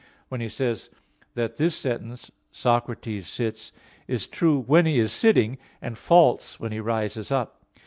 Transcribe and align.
iii) 0.01 0.07
when 0.29 0.41
he 0.41 0.49
says 0.49 0.89
that 1.35 1.57
this 1.57 1.75
sentence, 1.75 2.31
"Socrates 2.51 3.27
sits," 3.27 3.71
is 4.07 4.25
true 4.25 4.57
when 4.59 4.87
he 4.87 4.97
is 4.99 5.11
sitting, 5.11 5.59
and 5.79 5.95
false 5.95 6.59
when 6.59 6.71
he 6.71 6.79
rises 6.79 7.29
up. 7.31 7.61